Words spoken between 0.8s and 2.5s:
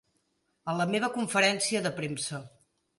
meva conferència de premsa.